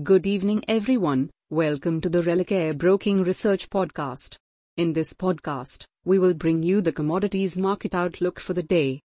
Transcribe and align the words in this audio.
Good 0.00 0.26
evening, 0.26 0.64
everyone. 0.68 1.28
Welcome 1.50 2.00
to 2.00 2.08
the 2.08 2.22
Religare 2.22 2.74
Broking 2.74 3.24
Research 3.24 3.68
Podcast. 3.68 4.36
In 4.78 4.94
this 4.94 5.12
podcast, 5.12 5.84
we 6.06 6.18
will 6.18 6.32
bring 6.32 6.62
you 6.62 6.80
the 6.80 6.92
commodities 6.92 7.58
market 7.58 7.94
outlook 7.94 8.40
for 8.40 8.54
the 8.54 8.62
day. 8.62 9.02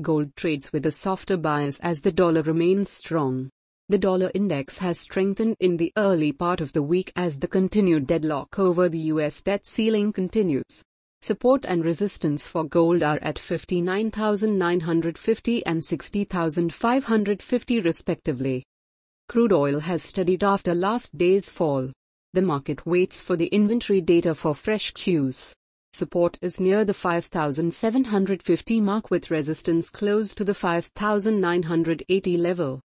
Gold 0.00 0.34
trades 0.34 0.72
with 0.72 0.86
a 0.86 0.90
softer 0.90 1.36
bias 1.36 1.78
as 1.80 2.00
the 2.00 2.10
dollar 2.10 2.40
remains 2.40 2.88
strong. 2.88 3.50
The 3.90 3.98
dollar 3.98 4.30
index 4.32 4.78
has 4.78 4.98
strengthened 4.98 5.56
in 5.60 5.76
the 5.76 5.92
early 5.98 6.32
part 6.32 6.62
of 6.62 6.72
the 6.72 6.82
week 6.82 7.12
as 7.14 7.38
the 7.38 7.46
continued 7.46 8.06
deadlock 8.06 8.58
over 8.58 8.88
the 8.88 9.12
US 9.12 9.42
debt 9.42 9.66
ceiling 9.66 10.10
continues. 10.10 10.82
Support 11.20 11.66
and 11.66 11.84
resistance 11.84 12.48
for 12.48 12.64
gold 12.64 13.02
are 13.02 13.18
at 13.20 13.38
59,950 13.38 15.66
and 15.66 15.84
60,550 15.84 17.80
respectively. 17.80 18.64
Crude 19.28 19.52
oil 19.52 19.80
has 19.80 20.02
steadied 20.02 20.44
after 20.44 20.74
last 20.74 21.16
day's 21.16 21.48
fall. 21.48 21.90
The 22.34 22.42
market 22.42 22.84
waits 22.84 23.20
for 23.20 23.36
the 23.36 23.46
inventory 23.46 24.00
data 24.00 24.34
for 24.34 24.54
fresh 24.54 24.92
cues. 24.92 25.54
Support 25.92 26.38
is 26.42 26.60
near 26.60 26.84
the 26.84 26.92
5,750 26.92 28.80
mark 28.80 29.10
with 29.10 29.30
resistance 29.30 29.90
close 29.90 30.34
to 30.34 30.44
the 30.44 30.54
5,980 30.54 32.36
level. 32.36 32.80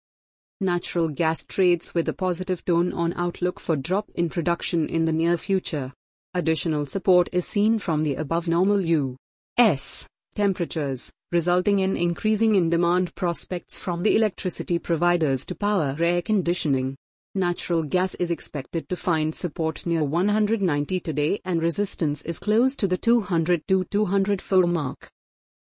Natural 0.60 1.08
gas 1.08 1.44
trades 1.44 1.94
with 1.94 2.08
a 2.08 2.12
positive 2.12 2.64
tone 2.64 2.92
on 2.92 3.14
outlook 3.14 3.58
for 3.58 3.76
drop 3.76 4.10
in 4.14 4.28
production 4.28 4.88
in 4.88 5.06
the 5.06 5.12
near 5.12 5.36
future. 5.36 5.92
Additional 6.34 6.84
support 6.84 7.28
is 7.32 7.46
seen 7.46 7.78
from 7.78 8.02
the 8.02 8.16
above 8.16 8.46
normal 8.46 8.80
U.S. 8.80 10.06
temperatures, 10.34 11.10
resulting 11.30 11.80
in 11.80 11.96
increasing 11.96 12.54
in 12.54 12.70
demand 12.70 13.14
prospects 13.14 13.78
from 13.78 14.02
the 14.02 14.16
electricity 14.16 14.78
providers 14.78 15.44
to 15.44 15.54
power 15.54 15.94
air 16.00 16.22
conditioning. 16.22 16.96
Natural 17.34 17.82
gas 17.82 18.14
is 18.14 18.30
expected 18.30 18.88
to 18.88 18.96
find 18.96 19.34
support 19.34 19.84
near 19.84 20.02
190 20.02 21.00
today 21.00 21.38
and 21.44 21.62
resistance 21.62 22.22
is 22.22 22.38
close 22.38 22.74
to 22.76 22.88
the 22.88 22.96
200 22.96 23.68
to 23.68 23.84
204 23.84 24.66
mark. 24.66 25.10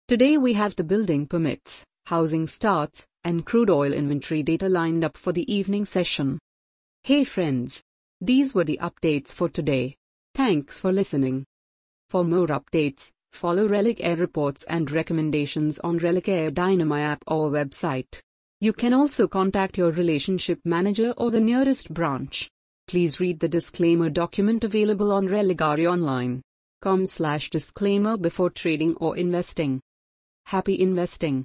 Today 0.09 0.37
we 0.37 0.55
have 0.55 0.75
the 0.75 0.83
building 0.83 1.29
permits, 1.29 1.85
housing 2.07 2.49
starts, 2.49 3.07
and 3.23 3.47
crude 3.47 3.71
oil 3.71 3.93
inventory 3.93 4.43
data 4.43 4.69
lined 4.69 5.05
up 5.05 5.17
for 5.17 5.33
the 5.33 5.51
evening 5.53 5.85
session. 5.85 6.41
Hey 7.05 7.23
friends! 7.23 7.85
These 8.21 8.53
were 8.55 8.65
the 8.65 8.81
updates 8.83 9.33
for 9.33 9.49
today. 9.49 9.95
Thanks 10.35 10.81
for 10.81 10.91
listening. 10.91 11.45
For 12.09 12.25
more 12.25 12.49
updates, 12.49 13.11
follow 13.33 13.67
Religare 13.67 14.19
reports 14.19 14.65
and 14.65 14.91
recommendations 14.91 15.79
on 15.81 15.99
Relic 15.99 16.29
Air 16.29 16.51
Dynami 16.51 17.01
app 17.01 17.23
or 17.27 17.51
website. 17.51 18.21
You 18.61 18.73
can 18.73 18.93
also 18.93 19.27
contact 19.27 19.77
your 19.77 19.91
relationship 19.91 20.61
manager 20.65 21.13
or 21.17 21.31
the 21.31 21.41
nearest 21.41 21.93
branch. 21.93 22.49
Please 22.87 23.21
read 23.21 23.41
the 23.41 23.49
disclaimer 23.49 24.11
document 24.11 24.65
available 24.65 25.13
on 25.13 25.29
religareonline.com 25.29 27.07
slash 27.07 27.51
disclaimer 27.51 28.17
before 28.17 28.51
trading 28.51 28.95
or 28.97 29.17
investing. 29.17 29.81
Happy 30.47 30.81
investing! 30.81 31.45